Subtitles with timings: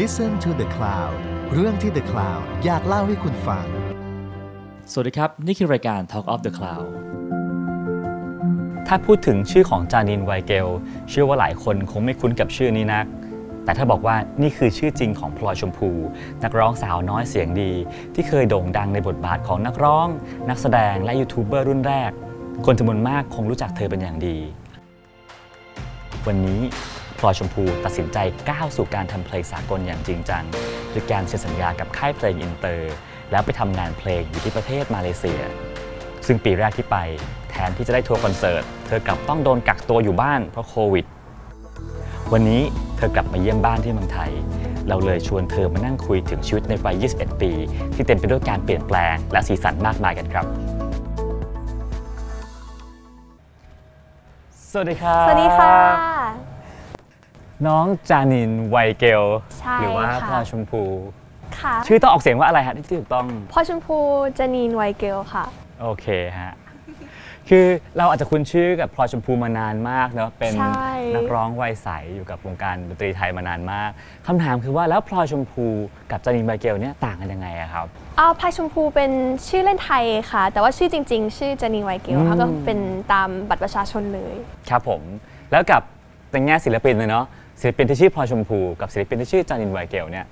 [0.00, 1.14] Listen to the Cloud
[1.52, 3.66] เรื่องที่ The Cloud อยากเล่าให้คุณฟัง
[4.92, 6.86] สวัสดีครับ นี่คือรายการ Talk of the Cloud
[8.86, 10.68] ถ้าพูดถึงชื่อของจานินไวเกล
[11.10, 13.06] เชื่อว่าหลายคนคงไม่คุ้นกับชื่อนี้นัก
[13.64, 15.90] แต่ถ้าบอกว่านี่คือชื่อจริงของพลอยชมพู
[16.44, 17.72] นักร้องสาวน้อยเสียงดี
[18.14, 20.06] ที่เคยโด่งดังในบทบาทของนักร้อง
[20.48, 22.10] นักแสดงและยูทูบเบอร์รุ่นแรก
[22.66, 24.36] คนจำนวนมากคงรู้จักเธอเป็นอย่างดี
[26.26, 26.62] วันนี้
[27.22, 28.18] พลอยชมพูตัดสินใจ
[28.50, 30.44] ก้าวสู่การทำเพลงสากลอย่างจริงจัง
[30.92, 32.92] ด้วยการเซ็นสัญญากับค่ายเพลงอินเตอร์
[33.30, 35.40] แล้วไปทำงานเพลงอยู่ที่ประเทศมาเลเซีย
[36.26, 36.96] ซึ่งปีแรกที่ไป
[37.50, 41.04] แทนที่จะได้ทัวร์คอนเสิร์ต เธอกลับต้องโดนกักตัวอยู่บ้านเพราะโควิด
[42.32, 42.62] วันนี้
[42.96, 44.30] เธอกลับมาเยี่ยมบ้านที่เมืองไทย
[44.88, 47.52] เราเลยชวนเธอมานั่งคุยถึงชีวิตในวัย 21 ปี
[47.94, 50.46] ที่เต็มไปด้วยการเปลี่ยนแปลงและสีสันมากมายกันครับ
[54.72, 56.11] สวัสดีครับ สวัสดีค่ะ
[57.66, 59.22] น้องจานินไวเกล
[59.58, 60.82] ใช่หรืว่าค่ะพลอยชมพู
[61.58, 63.98] ค่ะชื่อต้องออกเสียงว่าอะไรฮะที่ถูกต้อง พ่อชมพู
[64.38, 65.44] จานีนไวเกลค่ะ
[65.82, 66.06] โอเค
[66.40, 66.54] ฮะ
[67.48, 67.66] คือ
[67.98, 73.90] เราอาจจะคุ้นชื่อกับพลอยชมพูมานานมากเนาะ เป็นใช่ นักร้องวัยใสอยู่กับวงการดนตรีไทยมานานมาก
[74.26, 75.66] คำถามคือว่าแล้วพลอยชมพู
[76.10, 77.86] กับจานินไบเกลเนี่ยต่างกันยังไงอะครับ
[78.18, 79.10] อ้าวพายชมพูเป็น
[79.48, 82.78] ชื่อเล่นไทยค่ะ แต่ว่าชื่อจริง ๆ ชื่อจานีนไวเกลอืมค่ะก็เป็น
[83.12, 84.34] ตามบัตรประชาชนเลย
[84.70, 85.00] ครับผม
[85.50, 85.82] แล้วกับ
[86.32, 87.24] ในแง่ศิลปินเลยเนาะ
[87.60, 90.26] ศิลปินที่ชื่อพลอยชมพูกับศิลปินที่ชื่อจานินไบเกลเนี่ย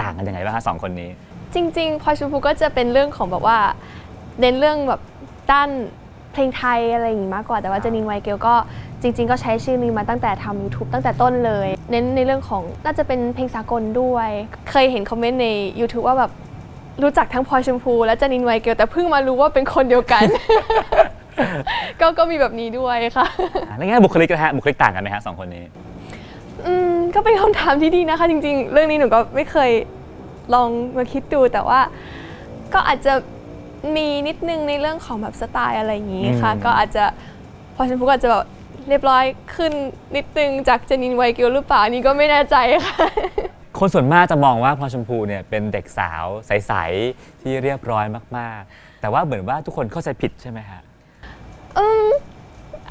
[0.00, 1.10] ต่างกันยังไงบ้างฮะสองคนนี้
[1.54, 3.58] จริงๆพายชมพูก็จะเป็นเรื่องของแบบว่า
[4.40, 5.00] เน้นเรื่องแบบ
[5.52, 5.68] ด้าน
[6.32, 8.54] เพลงไทยอะไรอย่างงี้มากกว่าแต่ว่าจานีนไวเกลก็
[9.02, 14.28] จริง ๆ ก็ใช้ชื่อนี้มาตั้งแต่ทำ YouTube ตั้งแต่ต้นเลย เน้นในเรื่องของน่าจะเป็นเพลงสากลด้วย
[14.70, 15.48] เคยเห็นคอมเมนต์ใน
[15.80, 16.30] YouTube ว่าแบบ
[17.02, 20.22] รู้จักทั้งพลอยชมพู และจานินไวเกลแต่เพิ่งมารู้ว่าเป็นคนเดียวกัน
[22.00, 23.26] ก็ก็มีแบบนี้ด้วยค่ะ
[23.68, 25.64] อะแล้วแง่บุคลิกนะฮะบุคลิกต่างกันไหมฮะสองคนนี้
[26.66, 29.70] อืมก็เป็นคำถามที่ดีนะคะ จริง ๆ เรื่องนี้หนูก็ไม่เคย
[30.54, 31.80] ลองมาคิดดูแต่ว่า
[32.74, 33.12] ก็อาจจะ
[33.96, 37.04] มีนิดนึงในเรื่องของแบบสไตล์อะไรอย่างนี้ค่ะ อืม ก็อาจจะ
[37.74, 38.44] พอฉันพูดก็อาจจะแบบ
[38.88, 39.72] เรียบร้อยขึ้น
[40.16, 42.96] นิดนึงจากจานีนไวเกลหรือเปล่าอันนี้ก็ไม่แน่ใจค่ะ
[43.78, 46.72] คนส่วนมากจะมองว่าพลอยชมพูเนี่ยเป็นเด็กสาวใส
[47.06, 48.04] ๆ ที่เรียบร้อย
[48.38, 50.80] มาก ๆ แต่ว่าเหมือนว่าทุกคนเข้าใจผิดใช่ไหมฮะ
[51.78, 52.08] อืม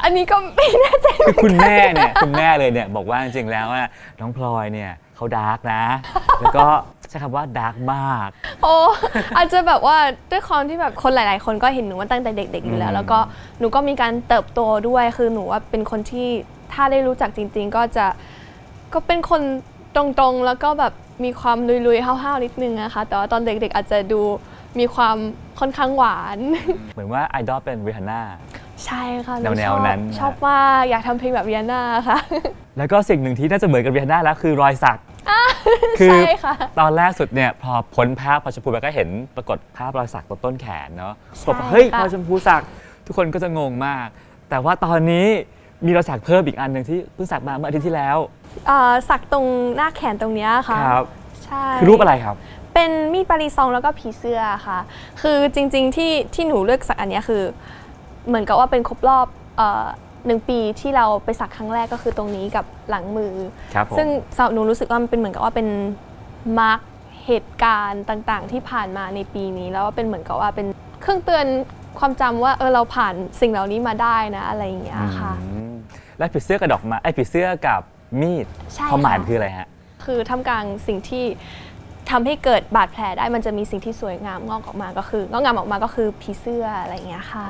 [0.03, 3.85] อันนี้ก็ไม่แน่ใจเหมืคืออนกัน คือคุณแม่เนี่ยคุณแม่เลยเนี่ยบอกว่าจริงๆแล้วว่า
[4.19, 5.84] น้องพลอยเนี่ยเขา dark นะ
[6.41, 6.67] แล้วก็
[7.09, 8.29] ใช้คำว่า dark มาก
[8.63, 8.75] โอ้
[9.38, 9.97] อาจจะแบบว่า
[10.31, 13.19] ด้วยความที่แบบคนหลาย ๆ คนก็เห็นหนูมาตั้งแต่เด็ก ๆ อยู่แล้ว อืมแล้วก็
[13.59, 16.28] หนูก็มีการเติบโตด้วยคือหนูว่าเป็นคนที่
[16.73, 18.06] ถ้าได้รู้จักจริง ๆ ก็จะ
[18.94, 19.41] ก็เป็นคน
[19.95, 21.57] ตรงๆ แล้วก็แบบมีความ
[21.88, 24.22] ลุยๆห้าวๆนิดนึงอะค่ะแต่ว่าตอนเด็ก ๆ อาจจะดู
[24.79, 25.17] มีความ
[25.59, 26.40] ค่อนข้างหวาน
[26.94, 28.22] เหมือนว่าไอดอลเป็นริฮาน่า
[28.86, 32.18] ใช่ค่ะหแนวๆชอบนั้นชอบมากอยากทำเพลงแบบเรียนาค่ะ
[32.78, 35.00] แล้วก็สิ่งหนึ่งที่น่าจะเหมือนกับริฮาน่าแล้วคือรอยสัก
[36.00, 42.62] คือใช่ค่ะตอนแรกสุดเนี่ยพอพ้นภาพพลอยชมพูไปก็เห็นปรากฏภาพรอยสักบนต้นแขนเนาะใช่บอกว่าเฮ้ยค่ะพลอยชมพูสัก
[43.06, 44.08] ทุกคนก็จะงงมาก
[44.50, 45.28] แต่ว่าตอนนี้
[45.86, 48.18] มีรอยสักเพิ่มอีกอันหนึ่งที่เพิ่งสักมาเมื่ออาทิตย์ที่แล้ว
[48.68, 51.06] เอ่อสักตรงหน้าแขนตรงเนี้ยค่ะครับ
[51.46, 52.36] ใช่คือรูปอะไรครับ
[52.74, 54.80] เป็นมีดปารีซองแล้วก็ผีเสื้อค่ะ
[55.22, 57.44] คือจริง ๆ ที่ที่หนูเลือกสักอันเนี้ยคือ
[58.28, 59.28] เหมือนกับว่าเป็นครบรอบ
[59.58, 59.86] เอ่อ
[60.26, 63.34] หนึ่งปีที่เราไปสักครั้งแรกก็คือตรงนี้กับหลังมือ
[63.74, 65.68] ครับผมซึ่งสำหรับหนูรู้สึกว่ามันเป็นเหมือนกับว่าเป็น
[66.59, 66.80] มาร์ก
[67.26, 70.68] เหตุการณ์ต่างๆ ที่ผ่านมาในปีนี้ แล้วว่าเป็นเหมือนกับว่าเป็น
[71.02, 71.46] เครื่องเตือน
[72.00, 75.74] ความจำว่าเออเราผ่านสิ่งเหล่านี้มาได้นะอะไรอย่างเงี้ยค่ะอืม
[76.18, 77.82] และผีเสื้อกับดอกไม้ไอ้ยผีเสื้อกับ
[78.22, 79.68] มีดใช่ความหมายค่ะมันคืออะไรฮะ
[80.06, 81.26] คือท่ามกลางสิ่งที่
[82.12, 87.46] ทำให้เกิดบาดแผลได้มันจะมีสิ่งที่สวยงามงอกออกมาก็คืองอกงามออกมาก็คือผีเสื้ออะไรอย่างเงี้ยค่ะ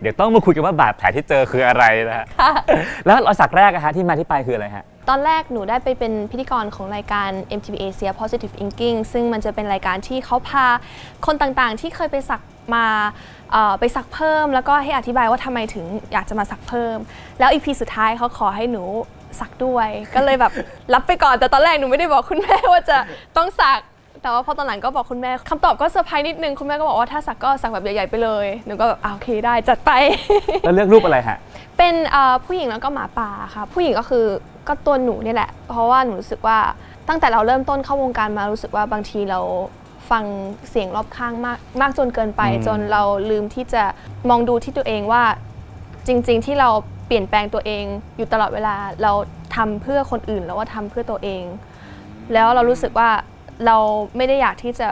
[0.00, 2.26] เดี๋ยวต้องมาคุยกันว่าบาดแผลที่เจอคืออะไรนะฮะ
[3.06, 10.66] แล้วรอยสักแรกอะฮะที่มาที่ไปคืออะไรฮะตอนแรกหนูได้ไปเป็นพิธีกรของรายการ MTV Asia Positive Inking ซึ่งมันจะเป็นรายการที่เขาพา
[11.26, 12.40] คนต่างๆ ที่เคยไปสัก
[12.74, 12.86] มา
[13.52, 16.98] เอ่อไปสักเพิ่ม แล้วก็ให้อธิบายว่าทำไมถึงอยากจะมาสักเพิ่ม
[17.38, 18.82] แล้วอีพีสุดท้ายเขาขอให้หนู
[19.40, 20.52] สักด้วย ก็เลยแบบ
[20.94, 22.98] รับไปก่อนแต่ตอนแรกหนูไม่ได้บอกคุณแม่ว่าจะ
[23.36, 23.80] ต้องสัก
[24.22, 29.90] แต่ว่าพอตอนหลังก็บอกคุณแม่คำตอบก็เซอร์ไพรส์นิดนึง คุณแม่ก็บอกว่าถ้าสักก็สักแบบใหญ่ๆไปเลยหนูก็แบบอ่าโอเคได้จัดไป
[30.64, 31.38] แล้วเลือกรูปอะไรฮะ
[31.78, 34.24] เป็นเอ่อผู้หญิงแล้วก็หมาป่าค่ะ ผู้หญิงก็คือ
[34.68, 36.58] ก็ตัวหนูนี่แหละ เพราะว่าหนูรู้สึกว่า
[37.08, 39.40] ตั้งแต่เราเริ่มต้นเข้าวงการมารู้สึกว่าบางทีเรา
[40.10, 40.24] ฟัง
[40.70, 43.84] เสียงรอบข้างมากมากจนเกินไปอืมจนเราลืมที่จะ
[44.28, 45.22] มองดูที่ตัวเองว่า
[46.06, 46.68] จริง ๆ ที่เรา
[47.06, 47.84] เปลี่ยนแปลงตัวเอง
[48.16, 49.12] อยู่ตลอดเวลาเรา
[49.56, 51.44] ทำเพื่อคนอื่นแล้วว่าทำเพื่อตัวเอง
[52.32, 53.08] แล้วเรารู้สึกว่า
[53.66, 53.76] เรา
[54.16, 54.88] ไม่ได้อยากที่จะ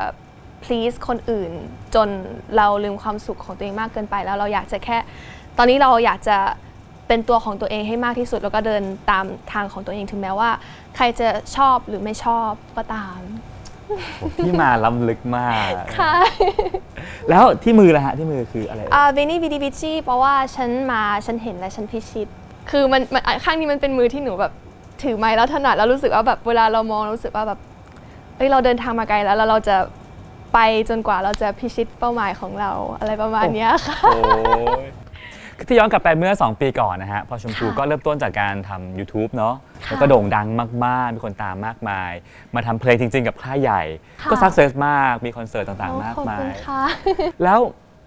[0.65, 1.51] please คนอื่น
[1.95, 2.09] จน
[2.57, 4.97] เราลืมความสุขของตัวเองมากเกินไป แล้วเราอยากจะแค่
[5.59, 6.39] ตอนนี้เราอยากจะ
[7.09, 10.51] เป็นตัวของตัวเองให้มากที่สุด แล้วก็เดินตามทางของตัวเองถึงแม้ว่า
[10.97, 13.19] ใครจะชอบหรือไม่ชอบก็ตาม
[14.45, 16.13] ที่มาล้ำลึกมาก ค่ะ
[17.29, 22.29] แล้วที่มือละฮะที่มือคืออะไรอ่าเบนี่บีดีบิชี่เพราะว่าฉันมาฉันเห็นและฉันพิชิต
[22.71, 24.53] คือมันมันอะข้างนี้มันเป็นมือที่หนูแบบ
[25.03, 27.61] ถือไม้แล้วถนัดแล้วรู้สึกว่าแบบเวลาเรามองเรารู้สึกว่าแบบ
[28.39, 29.77] เอ้ยเราเดินทางมาไกลแล้วแล้วเราจะ
[30.55, 30.59] ไป
[30.89, 34.23] จนกว่าเราจะพิชิตเป้าหมายของเราอะไรประมาณเนี้ยค่ะ โอ้
[34.83, 34.87] ย
[35.69, 39.55] ที่ย้อนกลับไปเมื่อ 2 ปีก่อนนะฮะ พอชมพูค่ะก็เริ่มต้นจากการทำ YouTube เนาะ
[39.87, 40.47] ค่ะแล้วก็โด่งดัง
[40.85, 42.13] มากๆ มีคนตามมากมาย
[42.55, 43.83] มาทำเพลงจริง ๆ กับค่ายใหญ่
[44.23, 46.83] ค่ะ ก็สักเซสมาก มีคอนเสิร์ตต่างๆ มากขอบมาคุณยค่ะ
[47.45, 47.61] แล้ว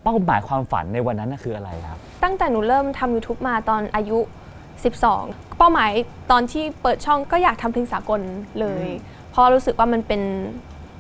[0.04, 4.19] เป้าหมายความฝันในวันนั้นน่ะคืออะไรครับ ตั้งแต่หนูเริ่มทำ YouTube มาตอนอายุ
[4.88, 5.92] 12 เป้าหมาย
[6.31, 8.22] ตอนที่เปิดช่องก็อยากทำเพลงสากล
[8.60, 8.86] เลย
[9.31, 10.22] เพราะรู้สึกว่ามันเป็น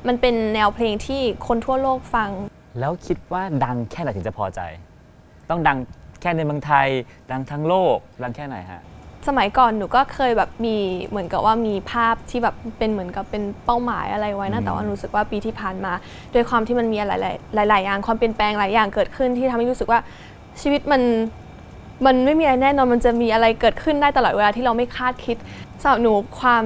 [0.07, 2.29] มันเป็นแนวเพลงที่คนทั่วโลกฟัง
[2.79, 4.59] แล้วคิดว่าดังแค่ไหนถึงจะพอใจ
[5.49, 5.77] ต้องดัง
[6.21, 6.87] แค่ในเมืองไทย
[7.31, 8.81] ดังทั้งโลก ดังแค่ไหนฮะ
[9.27, 10.75] สมัยก่อนหนูก็เคยแบบมี
[11.07, 15.93] เหมือนกับว่ามีภาพที่แบบเป็นเหมือนกับเป็นเป้าหมายอะไรไว้อืนะมแต่ว่ารู้สึกว่าปีที่ผ่านมา
[16.33, 17.13] ด้วยความที่มันมีอะไร
[17.55, 19.99] หลายๆหลายๆอย่างความเปลี่ยนแปลงหลายอย่างเกิดขึ้นที่ทำให้รู้สึกว่า
[20.61, 21.01] ชีวิตมัน
[22.05, 25.37] มันไม่มีอะไรแน่นอนมันจะมีอะไรเกิดขึ้นได้ตลอดเวลาที่เราไม่คาดคิด
[25.81, 26.63] สำหรับหนูความ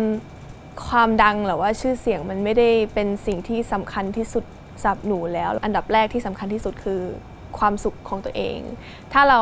[0.87, 4.43] ความดังหรือว่าชื่อเสียงมันไม่ได้เป็นสิ่งที่สำคัญที่สุด
[4.81, 7.01] สำหรับหนูแล้ว อันดับแรกที่สำคัญที่สุดคือ
[7.57, 8.59] ความสุขของตัวเอง
[9.13, 9.39] ถ้าเรา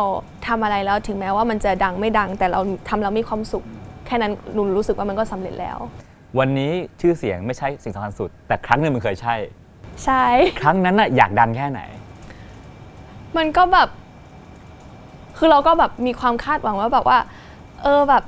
[0.48, 2.60] ทำอะไรแล้วถึงแม้ว่ามันจะดังไม่ดัง แต่เรา
[2.90, 3.64] ทำแล้วมีความสุข
[4.06, 5.78] แค่นั้นหนูรู้สึกว่ามันก็สำเร็จแล้ว
[6.40, 6.72] วันนี้
[7.02, 9.36] ชื่อเสียงไม่ใช่สิ่งสำคัญสุด แต่ครั้งหนึ่งมันเคยใช่
[10.06, 10.24] ใช่
[10.62, 11.82] ครั้งนั้นน่ะอยากดังแค่ไหน
[13.38, 13.90] มันก็แบบ
[15.38, 17.20] คือเราก็แบบมีความคาดหวังว่าแบบว่า
[17.84, 18.24] เออแบบ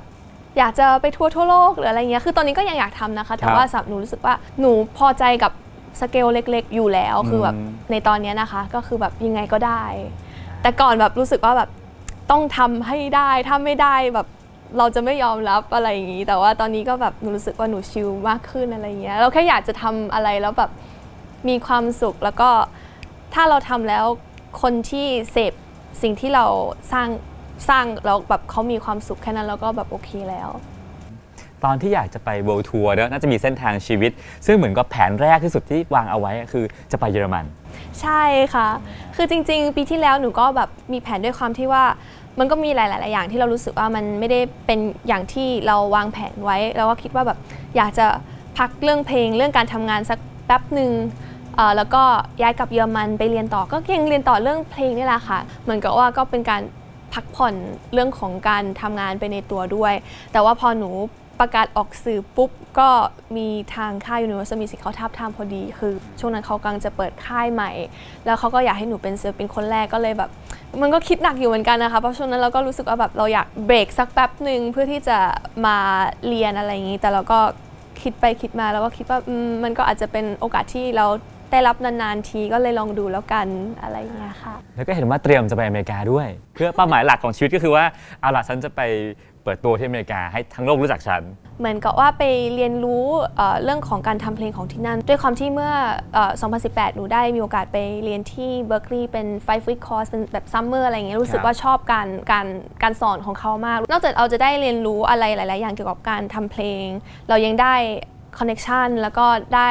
[0.58, 5.52] อยากจะไปทั่วทั่วโลกหรืออะไรเงี้ยคือตอนนี้ก็ยังอยากทำนะคะ แต่ว่าสำหรับหนูรู้สึกว่าหนูพอใจกับ
[6.00, 9.84] สเกลเล็กๆ อยู่แล้วคือแบบอืมในตอนเนี้ยนะคะ ก็คือแบบยังไงก็ได้
[10.62, 11.70] แต่ก่อนแบบรู้สึกว่าแบบ
[12.30, 14.26] ต้องทำให้ได้ถ้าไม่ได้แบบ
[14.78, 20.70] เราจะไม่ยอมรับอะไรอย่างนี้ แต่ว่าตอนนี้ก็แบบหนูรู้สึกว่าหนูชิลมากขึ้นอะไรเงี้ยเราแค่อยากจะทำอะไรแล้วแบบ
[21.48, 22.50] มีความสุขแล้วก็
[23.34, 24.04] ถ้าเราทำแล้ว
[24.62, 25.52] คนที่เสพ
[26.02, 26.46] สิ่งที่เรา
[26.92, 27.08] สร้าง
[27.68, 30.50] สร้างแล้วแบบเขามีความสุขแค่นั้นเราก็แบบโอเคแล้ว
[31.64, 34.10] ตอนที่อยากจะไป World Tour เนอะน่าจะมีเส้นทางชีวิต
[34.46, 37.44] ซึ่งเหมือนกับแผนแรกที่สุดที่วางเอาไว้อะคือจะไปเยอรมัน
[38.00, 38.22] ใช่
[38.54, 38.68] ค่ะ
[39.16, 41.84] คือจริง ๆ ปีที่แล้วหนูก็แบบมีแผนด้วยความที่ว่า
[42.38, 44.78] มันก็มีหลาย ๆ อย่างที่เรารู้สึกว่ามันไม่ได้เป็น
[45.08, 47.38] อย่างที่เราวางแผนไว้ แล้วก็คิดว่าแบบ
[47.76, 48.06] อยากจะ
[48.58, 50.90] พักเรื่องเพลงเรื่องการทำงานสักแป๊บหนึ่ง
[51.56, 52.02] เอ่อแล้วก็
[52.40, 56.62] ย้ายกลับเยอรมันไปเรียนต่อก็ยังเรียนต่อเรื่องเพลงนี่แหละค่ะ เหมือนกับว่าก็เป็นการ
[57.16, 57.54] พักผ่อน
[57.92, 59.94] เรื่องของการทำงานไปในตัวด้วย
[60.32, 60.90] แต่ว่าพอหนู
[61.40, 62.88] ประกาศออกสื่อปุ๊บ ก็
[63.36, 67.70] มีทางค่าย Universal Music เขาทับทามพอดี คือ ช่วงนั้นเขากำลังจะเปิดค่ายใหม่
[68.26, 70.30] แล้วเขาก็อยากให้หนูเป็นศิลปินคนแรกก็เลยแบบ
[70.82, 75.18] มันก็คิดหนักอยู่เหมือนกันนะคะ เพราะช่วงนั้นเราก็รู้สึกว่าแบบเราอยากเบรกสักแป๊บหนึ่งเพื่อที่จะ
[75.66, 75.76] มา
[76.26, 77.38] เรียนอะไรอย่างนี้ แต่เราก็
[78.02, 79.18] คิดไปคิดมาแล้วก็คิดว่า
[79.64, 81.06] มันก็อาจจะเป็นโอกาสที่เรา
[81.50, 83.46] ได้รับนานๆทีก็เลยลองดูแล้วกัน
[83.82, 87.84] อะไรอย่างเงี้ยค่ะ แล้วก็เห็นว่าเตรียมจะไปอเมริกาด้วย เพื่อเป้าหมายหลักของชีวิตก็คือว่า
[88.20, 88.80] เอาล่ะฉันจะไป
[89.44, 91.22] เปิดตัวที่อเมริกาให้ทั้งโลกรู้จักฉัน
[91.58, 92.22] เหมือนกับว่าไป
[92.54, 93.04] เรียนรู้
[93.36, 95.72] เอ่อเรื่องของการทำเพลงของที่นั่น ด้วยความที่เมื่อ
[96.14, 96.32] เอ่อ
[96.64, 102.46] 2018 หนูได้มีโอกาสไปเรียนที่เบ r ร์ e ลีย์เป็น five week course เป็นแบบซัมเมอร์อะไรอย่างเงี้ยรู้สึกว่าชอบการการ
[102.82, 106.84] การสอนของเขามาก นอกจากเราจะได้เรียนรู้อะไรหลาย ๆ อย่างเกี่ยวกับการทำเพลง
[107.28, 107.74] เรายังได้
[108.38, 109.26] connection แล้วก็
[109.56, 109.70] ได้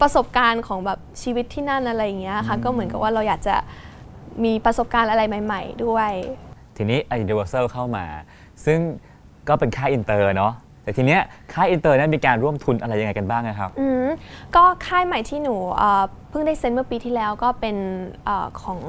[0.00, 3.56] ประสบการณ์ของแบบชีวิตที่นั่นอะไรอย่างเงี้ยค่ะ ก็เหมือนกับว่าเราอยากจะ
[4.44, 6.10] มีประสบการณ์อะไรใหม่ ๆ ด้วย
[6.76, 8.04] ทีนี้ Universal เข้ามา
[8.64, 8.78] ซึ่ง
[9.48, 10.52] ก็เป็นค่ายอินเตอร์เนาะ
[10.82, 11.20] แต่ทีเนี้ย
[11.52, 14.06] ค่ายอินเตอร์นั้นมีการร่วมทุนอะไรยังไงกันบ้างนะครับอืม
[14.56, 17.76] ก็ค่ายใหม่ที่หนูเอ่อเพิ่งได้เซ็นเมื่อปีที่แล้วก็เป็น
[18.24, 18.80] เออของ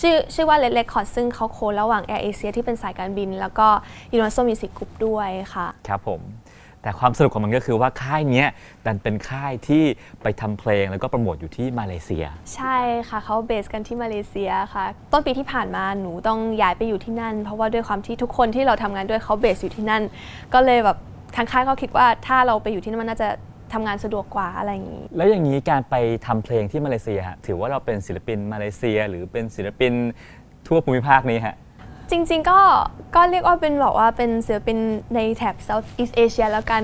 [0.00, 3.68] ชื่อชื่อว่า Red Record ซึ่งเขาโคระหว่าง Air Asia ที่เป็นสายการบิน แล้วก็
[4.14, 6.20] Universal Music Group ด้วยค่ะ ครับผม
[6.82, 8.48] แต่ความสนุกของมันก็คือว่าค่ายเนี้ย
[8.86, 9.84] ดันเป็นค่ายที่
[10.22, 12.76] ไปทำเพลงแล้วก็โปรโมทอยู่ที่มาเลเซีย ใช่
[13.08, 20.02] ค่ะเขาเบสกันที่มาเลเซียค่ะ ต้นปีที่ผ่านมาหนูต้องย้ายไปอยู่ที่นั่น เพราะว่าด้วยความที่ทุกคนที่เราทำงานด้วยเขาเบสอยู่ที่นั่น
[20.54, 20.98] ก็เลยแบบ
[21.36, 23.28] ทางค่ายก็คิดว่าถ้าเราไปอยู่ที่นั่นมันน่าจะ
[23.72, 25.94] ทำงานสะดวกกว่าอะไรอย่างนี้ แล้วอย่างนี้การไป
[26.26, 29.92] ทำเพลงที่มาเลเซียฮะถือว่าเราเป็นศิลปินมาเลเซีย หรือเป็นศิลปิน
[30.66, 31.56] ทั่วภูมิภาคนี้ฮะ
[32.10, 32.60] จริง ๆ ก็
[33.16, 34.78] ก็เรียกว่าเป็นแบบว่าเป็นศิลปิน
[35.14, 36.82] ในแถบ Southeast Asia แล้วกัน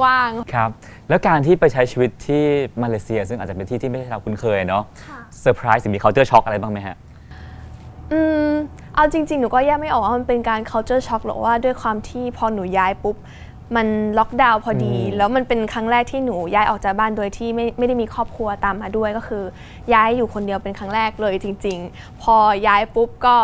[0.00, 0.70] กว้างๆครับ
[1.08, 2.42] แล้วการที่ไปใช้ชีวิตที่
[2.82, 4.82] มาเลเซีย ซึ่งอาจจะเป็นที่ที่ไม่ใช่เราคุ้นเคยเนาะ
[5.40, 6.96] เซอร์ไพรส์หรือมี culture shock อะไรบ้างไหมฮะ
[8.12, 8.50] อืม
[8.94, 13.16] เอาจริง ๆ หนูก็แยกไม่ออกว่ามันเป็นการ culture shock หรือว่าด้วยความที่พอหนูย้ายปุ๊บ
[13.76, 13.86] มัน
[14.18, 19.44] ล็อกดาวน์พอดีอืมแล้วมันเป็นครั้งแรกที่หนูย้ายออกจากบ้านโดยที่ไม่ไม่ได้มีครอบครัวตามมาด้วยก็คือ
[19.94, 23.36] ย้ายอยู่คนเดียวเป็นครั้งแรกเลยจริง ๆ พอย้ายปุ๊บก็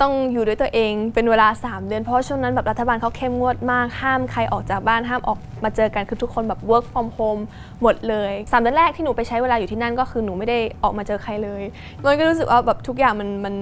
[0.00, 7.42] ต้องอยู่ด้วยตัวเองเป็นเวลา 3 เดือน เพราะช่วงนั้นแบบรัฐบาลเขาเข้มงวดมาก ห้ามใครออกจากบ้านห้ามออกมาเจอกันคือทุกคนแบบ work from home
[7.82, 11.62] หมดเลยสามเดือนแรกที่หนูไปใช้เวลาอยู่ที่นั่นก็คือหนูไม่ได้ออกมาเจอใครเลย
[12.04, 13.54] มันก็รู้สึกว่าแบบทุกอย่างมันมัน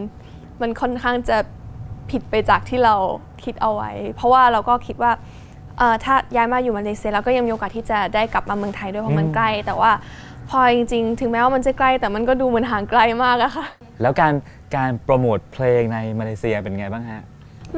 [0.63, 1.37] มันค่อนข้างจะ
[2.11, 2.95] ผิดไปจากที่เรา
[3.45, 5.13] คิดเอาไว้ เพราะว่าเราก็คิดว่า
[6.05, 9.93] ถ้าย้ายมาอยู่มาเลเซียเราก็ยังมีโอกาสที่จะได้กลับมาเมืองไทยด้วยเพราะมันใกล้ แต่ว่า
[10.51, 13.67] พอจริงๆ ถึงแม้ว่ามันจะใกล้ แต่มันก็ดูเหมือนห่างไกลมากอะค่ะ
[14.01, 14.35] แล้วการ
[14.77, 17.23] การโปรโมทเพลงในมาเลเซียเป็นไงบ้างฮะ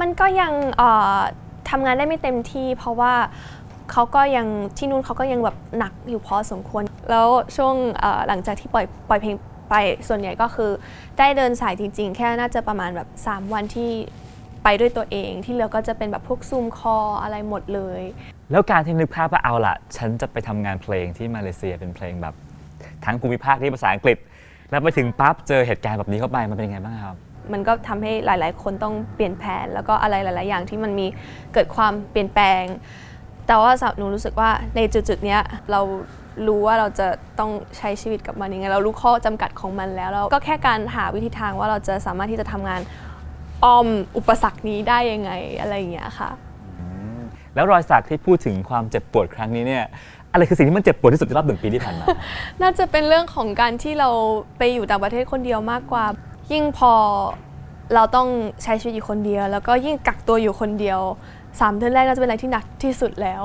[0.01, 1.19] มันก็ยังเอ่อ
[1.71, 3.15] ทำงานได้ไม่เต็มที่ เพราะว่า
[3.93, 4.47] เขาก็ยัง
[4.77, 9.37] ที่นู่นเขาก็ยังแบบหนักอยู่พอสมควร แล้วช่วงเอ่อหลังจากที่ปล่อยปล่อยเพลง
[9.71, 9.75] ไป
[10.09, 10.71] ส่วนใหญ่ก็คือ
[11.19, 13.91] ได้เดินสายจริง ๆ แค่น่าจะประมาณแบบ3วันที่
[14.65, 18.03] ไปด้วยตัวเองที่เหลือก็จะเป็นแบบพวกซูมคออะไรหมดเลย
[18.51, 22.35] แล้วการที่นึกภาพว่าเอาละฉันจะไปทำงานเพลงที่มาเลเซียเป็นเพลงแบบ
[23.05, 24.19] ทั้งภูมิภาคที่ภาษาอังกฤษ
[24.71, 27.17] แล้วไปถึงปั๊บเจอเหตุการณ์แบบนี้เข้าไปมันเป็นยังไงบ้างครับ
[27.53, 31.07] มันก็ทำให้หลาย ๆ คนต้องเปลี่ยนแผนแล้วก็อะไรหลาย ๆ อย่างที่มันมี
[31.55, 32.63] เกิดความเปลี่ยนแปลง
[33.47, 35.81] แต่ว่าสำหรับหนูรู้สึกว่าในจุด ๆ เนี้ยเรา
[36.47, 37.09] รู้ว่าเราจะ
[37.39, 42.81] ต้องใช้ชีวิตกับมันยังไง เรารู้ข้อจำกัดของมันแล้วเราก็แค่การหาวิธีทางว่าเราจะสามารถที่จะทำงาน
[43.65, 46.31] อ้อมอุปสรรคนี้ได้ยังไงอะไรอย่างเงี้ยค่ะ
[47.55, 49.85] แล้วรอยสักที่พูดถึงความเจ็บปวดครั้งนี้เนี่ย
[50.33, 52.07] อะไรคือสิ่งที่มันเจ็บปวดที่สุดในรอบหนึ่งปีที่ผ่านมา
[52.63, 54.11] น่าจะเป็นเรื่องของการที่เรา
[54.59, 56.05] ไปอยู่ต่างประเทศคนเดียวมากกว่า
[56.53, 56.93] ยิ่งพอ
[57.95, 58.29] เราต้อง
[58.63, 61.01] ใช้ชีวิตอยู่คนเดียว แล้วก็ยิ่งกักตัวอยู่คนเดียว
[61.61, 63.43] สามเดือนแรกน่าจะเป็นอะไรที่หนักที่สุดแล้ว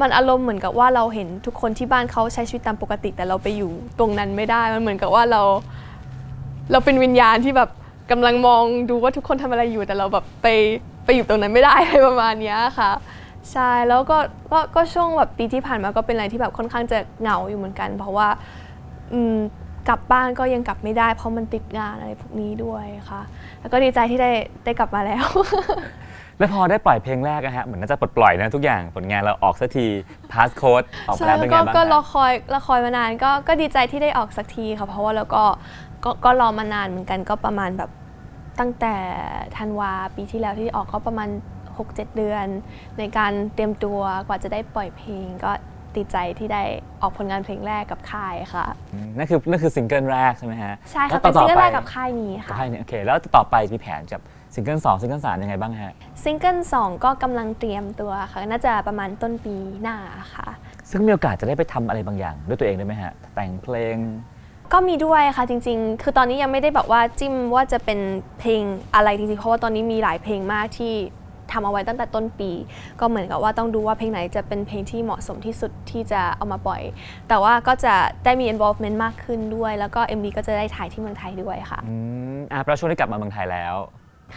[0.00, 5.42] มันอารมณ์เหมือนกับว่าเราเห็นทุกคนที่บ้านเขาใช้ชีวิตตามปกติ แต่เราไปอยู่ตรงนั้นไม่ได้ มันเหมือนกับว่าเรา
[6.72, 7.70] เราเป็นวิญญาณที่แบบ
[8.10, 10.46] กำลังมองดูว่าทุกคนทำอะไรอยู่แต่เราแบบไป
[11.04, 12.90] ไปอยู่ตรงนั้นไม่ได้อะไรประมาณนี้ค่ะ
[13.52, 14.18] ใช่แล้วก็
[14.52, 18.28] ก็ก็ช่วงแบบปีที่ผ่านมาก็เป็นอะไรที่แบบค่อนข้างจะเหงาอยู่เหมือนกัน เพราะว่า
[19.12, 19.36] อืม
[19.88, 23.20] กลับบ้านก็ยังกลับไม่ได้ เพราะมันติดงานอะไรพวกนี้ด้วยค่ะ
[23.60, 24.30] แล้วก็ดีใจที่ได้
[24.64, 25.26] ได้กลับมาแล้ว
[26.38, 29.86] แล้วพอได้ปล่อยเพลงแรกอะฮะเหมือนน่าจะปลดปล่อยนะทุกอย่างผลงานเราออกสักที
[30.32, 35.44] พาสโค้ดออกมาใช่แล้วเป็นก็ไงบ้างก็รอฮะคอยรอคอยมานานก็ก็ดีใจที่ได้ออกสักทีค่ะ เพราะว่าเราก็
[36.04, 37.90] ก็ก็รอมานานเหมือนกันก็ประมาณแบบ
[38.60, 38.94] ตั้งแต่
[39.56, 41.28] ธันวาปีที่แล้วที่ออกก็ประมาณ
[41.78, 42.46] 6-7 เดือน
[42.98, 45.52] ในการเตรียมตัวกว่าจะได้ปล่อยเพลง ก็
[45.96, 46.62] ดีใจที่ได้
[47.02, 54.20] ออกผลงานเพลงแรกกับค่ายค่ะอืมนั่นคือนั่นคือซิงเกิลแรกใช่ไหมฮะใช่ค่ะแล้วเป็นซิงเกิลแรกต่อไปกับค่ายนี้ค่ะค่ายเนี่ยโอเคแล้วต่อไปมีแผนกับ
[54.54, 55.92] ซิงเกิลสองซิงเกิลสามยังไงบ้างฮะ
[56.24, 59.96] ซิงเกิลสองก็กำลังเตรียมตัวค่ะ น่าจะประมาณต้นปีหน้า
[60.34, 60.48] ค่ะ
[60.90, 63.96] ซึ่งมีโอกาสจะได้ไปทำอะไรบางอย่าง ด้วยตัวเองได้ไหมฮะ แต่งเพลง
[64.72, 67.98] ก็มีด้วยค่ะจริง ๆ คือตอนนี้ยังไม่ได้แบบว่าจิ้มว่าจะเป็น
[68.40, 68.62] เพลง
[68.94, 70.94] อะไรจริงๆ เพราะว่าตอนนี้มีหลายเพลงมากที่
[71.52, 72.50] ทำเอาไว้ตั้งแต่ต้นปี
[73.00, 76.82] ก็เหมือนกับว่าต้องดูว่าเพลงไหนจะเป็นเพลงที่เหมาะสมที่สุดที่จะเอามาปล่อย
[77.28, 81.94] แต่ว่าก็จะได้มี involvement มากขึ้นด้วย แล้วก็ MV ก็จะได้ถ่ายที่เมืองไทยด้วยค่ะ อื
[82.36, 83.74] มอะเพราะช่วงนี้กลับมาเมืองไทยแล้ว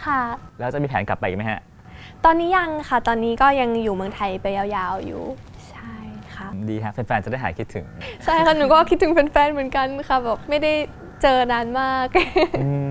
[0.04, 0.20] ค่ะ
[0.60, 1.60] แล้วจะมีแผนกลับไปอีกไหมฮะ
[2.24, 5.22] ตอนนี้ยังค่ะ ตอนนี้ก็ยังอยู่เมืองไทยไปยาวๆอยู่
[5.70, 5.94] ใช่
[6.36, 7.84] ค่ะ ดีฮะแฟนๆจะได้หายคิดถึง
[8.24, 10.72] ใช่ค่ะ หนูก็คิดถึงแฟนๆเหมือนกันค่ะแบบไม่ได้
[11.22, 12.08] เจอนานมาก
[12.62, 12.90] อืม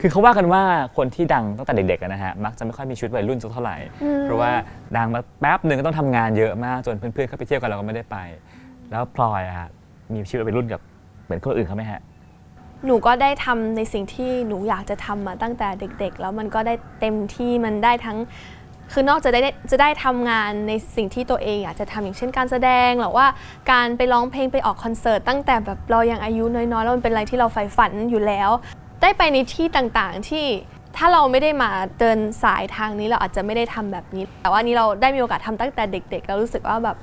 [0.00, 0.62] คือเขาว่ากันว่า
[0.96, 4.52] คนที่ดังตั้งแต่เด็กๆอะนะฮะมักจะไม่ค่อยมีชีวิตวัยรุ่นสักเท่าไหร่อืมเพราะว่า
[4.96, 8.16] ดังมาแป๊บหนึ่งก็ต้องทำงานเยอะมากจนเพื่อนๆเขาไปเที่ยวกันเราก็ไม่ได้ไป
[8.90, 9.68] แล้วพลอยอะฮะ
[10.12, 10.80] มีชีวิตวัยรุ่นกับ
[11.24, 12.00] เหมือนคนอื่นเขาไหมฮะ
[12.86, 18.18] หนูก็ได้ทำในสิ่งที่หนูอยากจะทำมาตั้งแต่เด็ก ๆ แล้วมันก็ได้เต็มที่มันได้ทั้ง
[18.92, 19.40] คือนอกจากได้
[19.70, 23.26] จะได้ทำงานในสิ่งที่ตัวเองอยากจะทำอย่างเช่นการแสดงหรือว่า
[23.70, 28.50] การไปร้องเพลงไปออกคอนเสิร์ตตั้งแต่แบบเรายังอายุน้อยๆแล้วมันเป็นอะไรที่เราใฝ่ฝันอยู่แล้ว
[29.02, 30.46] ได้ไปในที่ต่างๆที่
[30.96, 36.96] ถ้าเราไม่ได้มาเดินสายทางนี้เราอาจจะไม่ได้ทำแบบนี้ แต่ว่านี้เราได้มีโอกาสทำตั้งแต่เด็ก ๆ เรารู้สึกว่าแบบ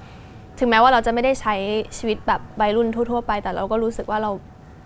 [0.59, 1.55] ถึงแม้ว่าเราจะไม่ได้ใช้
[1.97, 4.31] ชีวิตแบบวัยรุ่นทั่ว ๆ ไป แต่เราก็รู้สึกว่าเรา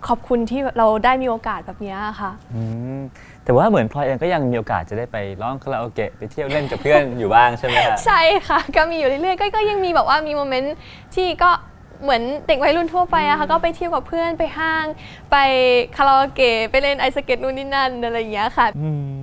[0.08, 2.62] ขอบคุณที่เราได้มีโอกาสแบบเนี้ยค่ะอื
[2.98, 3.00] ม
[3.44, 10.74] แต่ว่าเหมือนพลอยเองก็ยังมีโอกาสจะได้ไปร้องคาราโอเกะไปเที่ยวเล่นกับเพื่อนอยู่บ้างใช่ไหมฮะใช่ค่ะ ก็มีอยู่เรื่อยๆก็ก็ยังมีแบบว่ามีโมเมนต์
[11.14, 11.50] ที่ก็
[12.02, 14.84] เหมือนเด็กวัยรุ่นทั่วไปอะค่ะก็ไปเที่ยวกับเพื่อนไปห้าง
[15.30, 15.36] ไป
[15.96, 19.14] คาราโอเกะไปเล่นไอสเก็ตนู่นนี่นั่นอะไรอย่างเงี้ยค่ะ อืม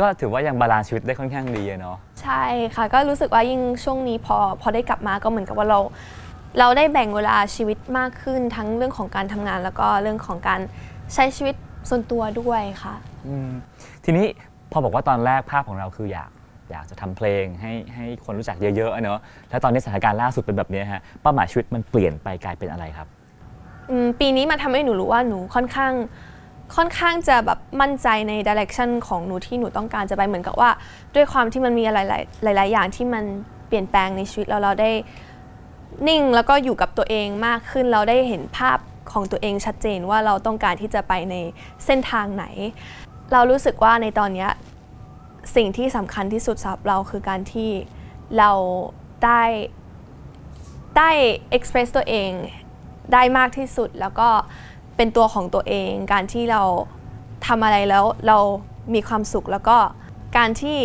[0.00, 2.44] ก็ถือว่ายัง balance ชีวิตได้ค่อนข้างดีอะเนาะใช่
[2.76, 5.80] ค่ะ ก็รู้สึกว่ายิ่งช่วงนี้พอพอได้กลับมาก็เหมือนกับว่าเรา
[6.58, 10.60] เราได้แบ่งเวลาชีวิตมากขึ้นทั้งเรื่องของการทำงาน แล้วก็เรื่องของการ
[11.14, 11.54] ใช้ชีวิต
[11.88, 12.94] ส่วนตัวด้วยค่ะ
[13.26, 13.50] อืม
[14.04, 14.26] ทีนี้
[14.72, 16.30] พอบอกว่าตอนแรกภาพของเราคืออยาก
[16.70, 19.20] อยากจะทำเพลงให้ให้คนรู้จักเยอะๆเนาะ
[19.50, 23.08] แล้วตอนนี้สถานการณ์ล่าสุดเป็นแบบนี้ฮะเป้าหมายชีวิตมันเปลี่ยนไปกลายเป็นอะไรครับ
[24.20, 25.92] ปีนี้มันทำให้หนูรู้ว่าหนูค่อนข้าง
[26.76, 30.70] ค่อนข้างจะแบบมั่นใจในดิเรกชันของหนูที่หนูต้องการจะไปเหมือนกับว่า
[31.14, 31.98] ด้วยความที่มันมีอะไร
[32.42, 33.24] หลายๆหลายๆอย่างที่มัน
[33.68, 34.90] เปลี่ยนแปลงในชีวิตแล้วเราได้
[36.08, 38.78] นิ่งแล้วก็อยู่กับตัวเองมากขึ้นเราได้เห็นภาพ
[39.12, 41.34] ของตัวเองชัดเจนว่าเราต้องการที่จะไปใน
[41.86, 42.44] เส้นทางไหน
[43.32, 44.50] เรารู้สึกว่าในตอนเนี้ย
[45.56, 47.70] สิ่งที่สำคัญที่สุดสำหรับเราคือการที่
[48.38, 48.50] เรา
[49.24, 49.42] ได้
[50.98, 51.10] ได้
[51.56, 52.30] express ตัวเอง
[53.12, 54.28] ได้มากที่สุดแล้วก็
[54.96, 56.62] เป็นตัวของตัวเอง การที่เรา
[57.46, 58.38] ทำอะไรแล้วเรา
[58.94, 59.76] มีความสุขแล้วก็
[60.36, 60.78] การที่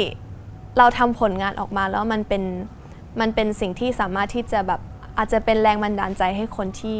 [0.77, 2.43] เราทำผลงานออกมาแล้วมันเป็น
[3.19, 4.81] มันเป็นสิ่งที่สามารถที่จะแบบ
[5.17, 6.99] อาจจะเป็นแรงบันดาลใจให้คนที่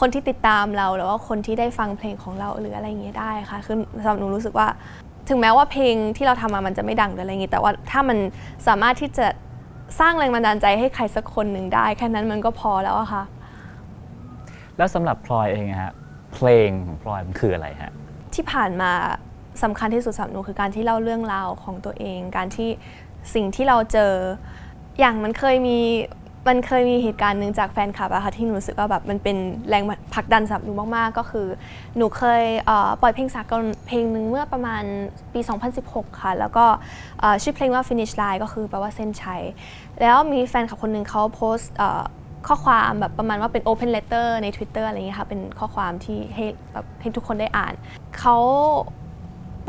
[0.00, 4.68] คนที่ติดตามเราหรือว่าคนที่ได้ฟังเพลงของเราหรืออะไรอย่างเงี้ยได้ค่ะคือสำหรับหนูรู้สึกว่า
[5.28, 8.18] ถึงแม้ว่าเพลงที่เราทำมามันจะไม่ดังหรืออะไรอย่างงี้ แต่ว่าถ้ามัน
[8.66, 9.26] สามารถที่จะ
[10.00, 13.22] สร้างแรงบันดาลใจให้ใครสักคนหนึ่งได้ แค่นั้นมันก็พอแล้วอะค่ะ
[14.76, 15.92] แล้วสำหรับพลอยเองอะฮะ
[16.34, 17.92] เพลงของพลอยมันคืออะไรฮะ
[18.34, 18.90] ที่ผ่านมา
[19.62, 22.68] สำคัญที่สุดสำหรับหนูคือการที่เล่าเรื่องราวของตัวเอง การที่
[23.34, 24.12] สิ่งที่เราเจอ
[25.00, 25.78] อย่างมันเคยมี
[26.48, 29.36] มันเคยมีเหตุการณ์หนึ่งจากแฟนคลับอะค่ะที่หนูรู้สึกว่าแบบมันเป็น
[29.68, 29.82] แรง
[30.14, 31.46] ผลักดันสำหรับหนูมากๆ ก็คือ
[31.96, 34.82] หนูเคยเปล่อยเพลงสากลเพลงหนึ่งเมื่อประมาณ
[35.32, 35.40] ปี
[35.80, 36.64] 2016 ค่ะ แล้วก็
[37.42, 39.42] ชื่อเพลงว่า finish line ก็คือแปลว่าเส้นชัย
[40.00, 41.72] แล้วมีแฟนคลับคนหนึ่งเขาโพสต์
[42.46, 47.74] ข้อความแบบประมาณว่าเป็น open letter ใน Twitter อะไรอย่างเงี้ยค่ะ เป็นข้อความที่ให้แบบให้ทุกคนได้อ่าน
[48.18, 48.36] เขา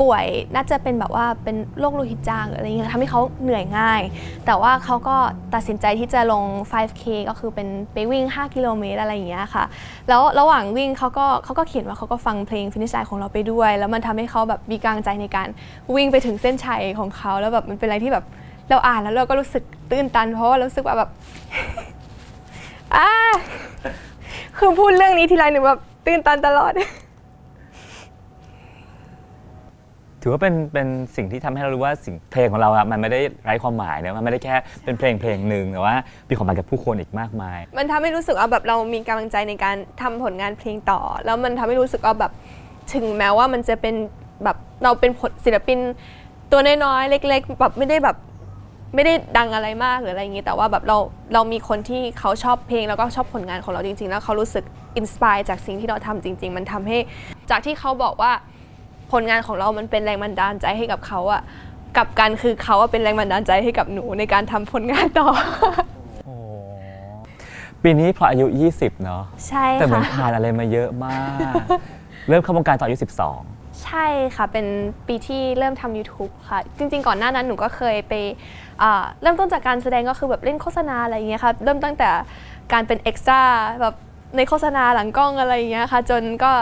[0.00, 4.00] ป่วยน่าจะเป็นแบบว่าเป็นโรคโลหิตจางหรืออะไรอย่างเงี้ยทำให้เขาเหนื่อยง่าย
[4.46, 5.16] แต่ว่าเขาก็
[5.54, 9.64] ตัดสินใจที่จะลง 5K ก็คือเป็นไปวิ่ง 5 กิโลเมตรอะไรอย่างเงี้ยค่ะ
[10.08, 15.48] แล้วระหว่างวิ่งเขาก็เขาก็เขียนว่าเขาก็ฟังเพลง Finish Line ของเราไปด้วย แล้วมันทำให้เขาแบบมีกำลังใจในการ
[15.94, 18.24] วิ่งไปถึงเส้นชัยของเขาแล้วแบบมันเป็นอะไรที่แบบ
[18.70, 21.10] เราอ่านแล้วเราก็รู้สึกตื้นตัน เพราะว่ารารู้สึกว่าแบบ
[22.96, 23.08] อ่า
[24.58, 26.72] คือพูดเรื่องนี้ทีไรหนูแบบตื้นตันตลอด
[30.22, 35.94] ถือว่าเป็นเป็นสิ่งที่ทำให้เรารู้ว่าสิ่งเพลงของเราอะมันไม่ได้ไร้ความหมายนะมันไม่ได้แค่เป็นเพลงเพลงหนึ่งแต่ว่า
[36.28, 42.32] มีความหมายกับผู้คนอีกมากมาย มันทำให้รู้สึกว่าแบบเรามีกำลังใจในการทำผลงานเพลงต่อ แล้วมันทำให้รู้สึกว่าแบบ
[42.94, 43.94] ถึงแม้ว่ามันจะเป็น
[44.44, 45.78] แบบเราเป็นผลศิลปิน
[46.52, 48.16] ตัวน้อยๆเล็ก ๆ แบบไม่ได้แบบ
[48.94, 50.98] ไม่ได้ดังอะไรมากหรืออะไรอย่างนี้ แต่ว่าแบบเรา
[51.34, 54.64] เรามีคนที่เขาชอบเพลงแล้วก็ชอบผลงานของเราจริง ๆ แล้วเขารู้สึก
[54.96, 56.98] inspire จากสิ่งที่เราทำจริง ๆ มันทำให้
[57.50, 58.32] จากที่เขาบอกว่า
[59.12, 61.42] ผลงานของเรามันเป็นแรงบันดาลใจให้กับเขาอะ
[61.96, 65.28] กลับกันคือเขาอะเป็นแรงบันดาลใจให้กับหนูในการทำผลงานต่อ
[67.82, 68.46] ปีนี้พลอยอายุ
[68.76, 71.18] 20 เนาะใช่แต่เหมือนค่ะ ผ่านอะไรมาเยอะมา
[71.52, 71.54] ก
[72.28, 72.98] เริ่มเข้าวงการตอนอายุ
[73.84, 74.66] ใช่ค่ะ เป็น
[75.08, 78.12] ปีที่เริ่มทำ YouTube ค่ะ จริง ๆ ก่อนหน้านั้นหนูก็เคยไป
[78.82, 82.08] อ่าเริ่มต้นจากการแสดงก็คือแบบเล่นโฆษณาอะไรอย่างเงี้ยค่ะเริ่มตั้งแต่
[82.72, 83.40] การเป็นเอ็กซ์ตร้า
[83.80, 83.94] แบบ
[84.36, 86.52] ในโฆษณาหลังกล้องอะไรอย่างเงี้ยค่ะ จนก็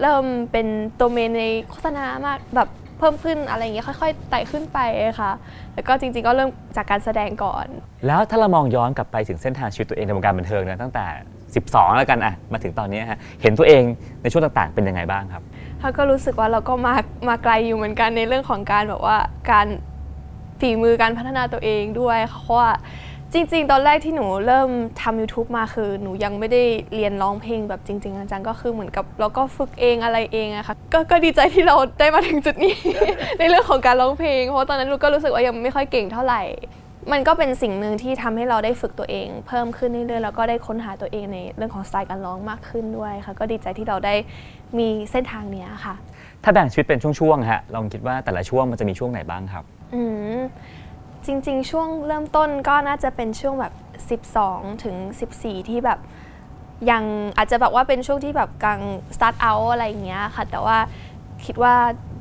[0.00, 0.66] เริ่มเป็น
[0.98, 4.78] ตัวเมนในโฆษณามากแบบเพิ่มขึ้นอะไรอย่างเงี้ยค่อยๆไต่ขึ้นไป
[5.20, 5.32] ค่ะ
[5.74, 11.06] แล้วก็จริงๆก็เริ่มจากการแสดงก่อน12แล้วถ้าเรามองย้อนกลับไปถึงเส้นทางชีวิตตัวเองในวงการบันเทิงนะตั้งแต่
[11.50, 13.82] 12 แล้วกันอะมาถึงตอนนี้ฮะเห็นตัวเอง
[14.22, 15.42] ในช่วงต่างๆ เป็นยังไงบ้างครับ
[15.80, 16.94] เขาก็รู้สึกว่าเราก็มา
[17.28, 19.16] มาไกลอยู่เหมือนกันในเรื่องของการแบบว่า
[19.50, 19.66] การ
[20.60, 22.70] ฝีมือการพัฒนาตัวเองด้วยค่ะเพราะว่า
[23.34, 24.70] จริง ๆ ตอนแรกที่หนูเริ่ม
[25.02, 26.62] ทำ YouTube มาคือ หนูยังไม่ได้
[26.94, 32.74] เรียนร้องเพลงแบบจริง ๆ จังๆก็คือเหมือนกับเราก็ฝึกเองอะไรเองอะค่ะกก็ดีใจที่เราได้มาถึงจุดนี้
[33.38, 36.42] ในเรื่องของการร้องเพลง เพราะว่าตอนนั้นหนูก็รู้สึกว่ายังไม่ค่อยเก่งเท่าไหร่
[37.12, 44.14] มันก็เป็นสิ่งหนึ่งที่ทำให้เราได้ฝึกตัวเอง เพิ่มขึ้นเรื่อยๆแล้วก็ได้ค้นหาตัวเองในเรื่องของสไตล์การร้องมากขึ้นด้วยค่ะ ก็ดีใจที่เราได้
[44.78, 45.94] มีเส้นทางเนี้ยค่ะ
[46.44, 50.02] ถ้าแบ่งชีวิตเป็นช่วงๆฮะลองคิดว่าแต่ละช่วงมันจะมีช่วงไหนบ้างครับ อื
[50.38, 50.40] ม
[51.26, 53.72] จริง ๆ ช่วงเริ่มต้นก็น่าจะเป็นช่วงแบบ
[54.32, 54.96] 12 ถึง
[55.34, 55.98] 14 ที่แบบ
[56.90, 57.04] ยัง
[57.36, 58.80] อาจจะแบบว่าเป็นช่วงที่แบบกลาง
[59.16, 60.78] start out อะไรอย่างเงี้ยค่ะ แต่ว่า
[61.44, 61.74] คิดว่า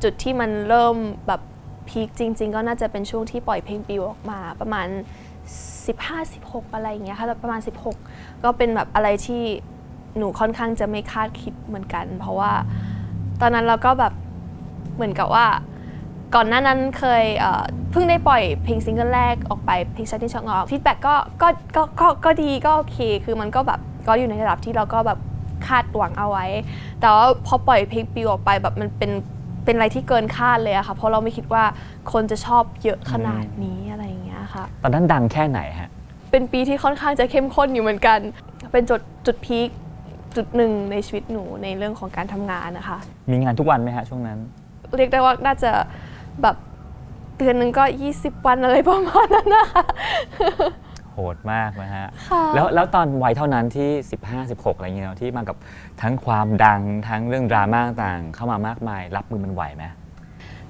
[0.04, 0.96] จุดที่มันเริ่ม
[1.28, 1.42] แบบ
[1.88, 4.88] พีคจริง ๆ ก็น่าจะเป็นช่วงที่ปล่อยเพลงปลิวออกมาประมาณ
[6.02, 7.60] 15-16 อะไรอย่างเงี้ยค่ะประมาณ
[8.02, 9.44] 16 ก็เป็นแบบอะไรที่
[10.18, 12.52] หนูค่อนข้างจะไม่คาดคิดเหมือนกัน เพราะว่า
[13.42, 14.14] ตอนนั้นเราก็แบบ
[14.96, 15.46] เหมือนกับว่า
[16.36, 25.20] ก่อนหน้านั้นเคยเอ่อเพิ่งได้ปล่อยเพลงซิงเกิลแรกออกไปเพลงชัดที่ชองออก feedback ก็ก็ก็ก็ก็ดีก็โอเค คือมันก็แบบก็อยู่ในระดับที่เราก็แบบ
[25.68, 26.46] คาดหวังเอาไว้
[27.00, 29.12] แต่ว่าพอปล่อยเพลงปิวออกไปแบบมันเป็น
[29.66, 31.64] เป็นอะไรที่เกินคาดเลยอะค่ะ เพราะเราไม่คิดว่า
[32.12, 35.90] คนจะชอบเยอะขนาดนี้อะไรอย่างเงี้ยค่ะ ตอนนั้นดังแค่ไหนฮะ
[36.32, 38.20] เป็นปีที่ค่อนข้างจะเข้มข้นอยู่เหมือนกัน
[38.72, 39.70] เป็นจุดจุดพีค
[40.36, 42.98] จุดหนึ่งในชีวิตหนูในเรื่องของการทำงานนะคะ
[43.32, 44.40] มีงานทุกวันไหมฮะช่วงนั้น
[44.98, 45.72] เรียกได้ว่าน่าจะ
[46.42, 46.56] แบบ
[47.38, 47.84] เดือนหนึ่งก็
[48.16, 49.84] 20 วันอะไรประมาณนั้นนะคะ
[51.14, 53.90] โหดมากนะฮะ ค่ะแล้วแล้วตอนวัยเท่านั้นที่
[54.24, 55.58] 15 16 อะไรเงี้ยเนอะที่มากับ
[56.02, 59.84] ทั้งความดังทั้งเรื่องดราม่าต่างๆเข้ามามากมาย รับมือมันไหวไหม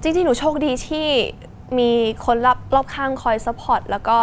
[0.01, 1.07] จริงๆ หนูโชคดีที่
[1.79, 1.91] มี
[2.25, 4.17] คนรอบรอบข้างคอย support แล้วก็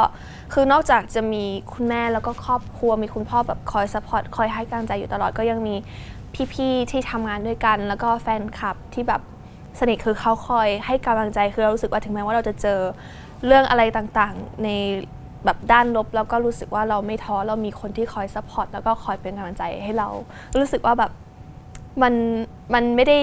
[0.53, 5.75] คือนอกจากจะมีคุณแม่แล้วก็ครอบครัวมีคุณพ่อแบบคอย support คอยให้กำลังใจอยู่ตลอดก็ยังมี
[6.53, 9.23] พี่ๆที่ทำงานด้วยกัน แล้วก็แฟนคลับที่แบบ
[9.81, 12.81] สนิทคือเขาคอยให้กำลังใจคือเรารู้สึกว่าถึงแม้ว่าเราจะเจอ
[13.47, 14.69] เรื่องอะไรต่างๆ ใน
[15.45, 20.09] แบบด้านลบแล้วก็รู้สึกว่าเราไม่ท้อเรามีคนที่คอย support แล้วก็คอยเป็นกำลังใจให้เรา
[20.59, 21.11] รู้สึกว่าแบบ
[22.03, 22.15] มัน
[22.75, 23.19] มันไม่ได้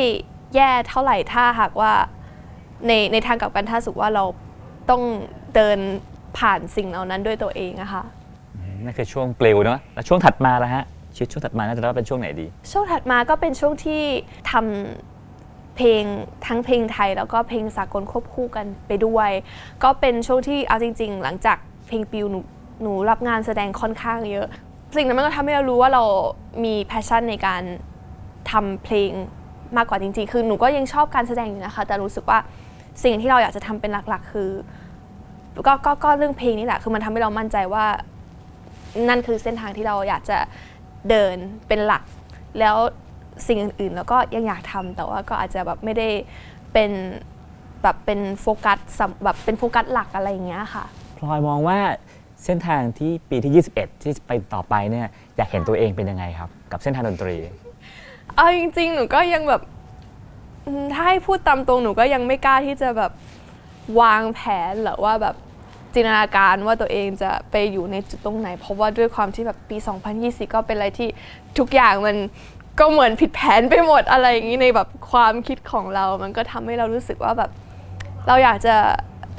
[0.55, 1.91] แย่เท่าไหร่ถ้าหากว่า
[2.87, 4.23] ในในทางกลับกันถ้าสมมุติว่าเรา
[4.89, 5.01] ต้อง
[5.55, 5.79] เดิน
[6.37, 8.03] ผ่านสิ่งเหล่านั้นด้วยตัวเองอะค่ะ
[8.83, 10.83] นั่นคือช่วงปลิวเนาะแล้วช่วงถัดมาแล้วฮะ
[11.15, 14.01] ชีวิตช่วงถัดมาน่าจะได้ว่าเป็นช่วงไหนดี ช่วงถัดมาก็เป็นช่วงที่
[14.51, 15.16] ทำ
[15.77, 16.03] เพลง
[16.45, 19.31] ทั้งเพลงไทยแล้วก็เพลงสากลควบคู่กันไปด้วย
[19.83, 22.39] ก็เป็นช่วงที่เอาจริง ๆ หลังจากเพลงปิวหนู
[22.81, 24.47] หนูรับงานแสดงค่อนข้างเยอะ
[24.95, 26.03] สิ่งนั้นมันก็ทำให้เรารู้ว่าเรา
[26.63, 27.63] มีแพชชั่นในการ
[28.51, 29.11] ทำเพลง
[29.77, 32.39] มากกว่าจริง ๆ คือหนูก็ยังชอบการแสดงอยู่นะคะ แต่รู้สึกว่า
[33.03, 34.49] สิ่งที่เราอยากจะทำเป็นหลักๆ คือ
[35.67, 37.85] ก็ก็ก็เรื่องเพลงนี่แหละ คือมันทำให้เรามั่นใจว่า
[39.09, 40.37] นั่นคือเส้นทางที่เราอยากจะ
[41.09, 41.35] เดิน
[41.67, 42.03] เป็นหลัก
[42.59, 42.75] แล้ว
[43.47, 46.09] สิ่งอื่น ๆ แล้วก็ยังอยากทำแต่ว่าก็อาจจะแบบไม่ได้
[46.73, 46.91] เป็น
[47.83, 50.85] แบบเป็นโฟกัสสำแบบเป็นโฟกัสหลักอะไรอย่างเงี้ยค่ะ
[51.17, 51.79] พลอยมองว่า
[52.45, 57.35] เส้นทางที่ปีที่ 21 ที่ไปต่อไปเนี่ยอยากเห็นตัวเองเป็นยังไงครับ กับเส้นทางดนตรี
[58.35, 59.61] เอาจริง ๆ หนูก็ยังแบบ
[60.65, 63.11] อืมถ้าให้พูดตามตรงหนูก็ยังไม่กล้าที่จะแบบ
[64.01, 65.35] วางแผนหรือว่าแบบ
[65.93, 69.77] จินตนาการว่าตัวเองจะไปอยู่ในจุดตรงไหน เพราะว่าด้วยความที่แบบปี
[70.15, 71.09] 2020 ก็เป็นอะไรที่
[71.57, 72.15] ทุกอย่างมัน
[72.79, 77.51] ก็เหมือนผิดแผนไปหมดอะไรอย่างนี้ในแบบความคิดของเรา มันก็ทำให้เรารู้สึกว่าแบบ
[78.27, 78.75] เราอยากจะ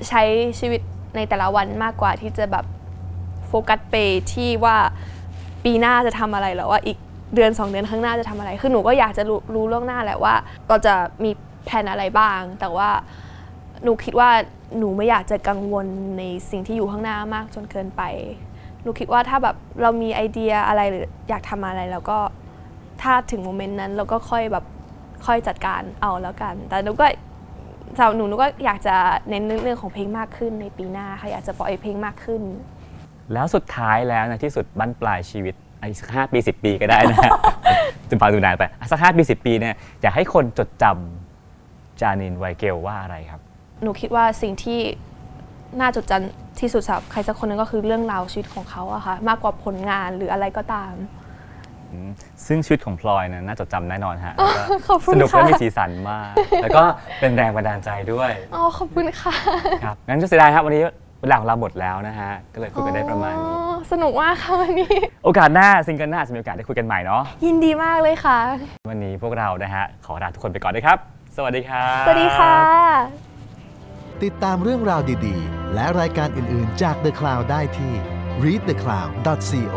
[0.09, 0.23] ใช้
[0.59, 0.81] ชีวิต
[1.17, 2.65] ในแต่ละวันมากกว่าที่จะแบบ
[3.49, 3.95] โฟกัสไป
[4.33, 4.77] ที่ว่า
[5.65, 6.99] ปีหน้าจะทำอะไรหรือว่าอีก
[7.35, 10.35] เดือน 2 เดือนข้างหน้าจะทำอะไร คือหนูก็อยากจะรู้รู้ล่วงหน้าแหละว่า
[10.69, 11.31] เราจะมี
[11.65, 12.89] แผนอะไรบ้าง แต่ว่า
[13.85, 14.31] หนูคิดว่า
[14.79, 15.87] หนูไม่อยากจะกังวล
[16.19, 18.03] ในสิ่งที่อยู่ข้างหน้ามากจนเกินไป
[18.83, 22.19] หนูคิดว่าถ้าแบบเรามีไอเดียอะไรหรืออยากทำอะไรแล้วก็
[23.03, 24.65] ถ้าถึงโมเมนต์นั้นเราก็ค่อยแบบ
[25.27, 27.07] ค่อยจัดการเอาแล้วกัน แต่หนูก็
[27.97, 28.97] สำหรับหนูหนูก็อยากจะ
[29.31, 32.43] เน้นเรื่องของเพลงมากขึ้นในปีหน้าค่ะอยากจะปล่อยเพลงมากขึ้น
[33.33, 37.33] แล้วสุดท้ายแล้วในที่สุดบั้นปลายชีวิตอีกสักห้าปีสิปีก็ได้นะฮะ
[38.09, 43.41] จะฟังดูนานไปอะสักห้าปีสิปีเนี่ยอยากให้คนจดจำจานินไวเกลว่าอะไรครับ
[43.83, 44.81] หนูคิดว่าสิ่งที่
[45.81, 50.93] น่าจดจำที่สุดสำหรับใครสักคนหนึงก็คือเรื่องราวชีวิตของเขาอะค่ะมากกว่าผลงานหรืออะไรก็ตาม
[52.47, 56.83] ซึ่งชีวิตของพลอยนะน่าจดจำแน่นอนฮะแล้วก็ขอบคุณสนุกและค่ะมีสีสันมาก แล้วก็
[57.21, 59.35] เป็นแรงบันดาลใจด้วยอ๋อขอบคุณค่ะ
[59.85, 60.83] ครับงั้นก็เสียดายครับวันนี้
[61.23, 64.93] เวลาของเราหมดแล้วนะฮะก็เลยคุยกันได้ประมาณนี้อ๋อสนุกมากค่ะวันนี้
[65.25, 68.39] โอกาสหน้าซิงเกิลหน้าจะมีโอกาสได้คุยกันใหม่เนาะยินดีมากเลยค่ะ
[68.91, 70.99] วันนี้พวกเรานะฮะขอลาทุกคนไปก่อนด้วยครับ
[71.37, 72.57] สวัสดีครับสวัสดีค่ะ
[74.25, 77.93] ติดตามเรื่องราวดีๆ และรายการอื่นๆจาก The Cloud ได้ที่
[78.45, 79.77] readthecloud.co